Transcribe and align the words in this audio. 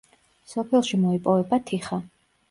სოფელში 0.53 0.97
მოიპოვება 1.01 1.59
თიხა. 1.67 1.99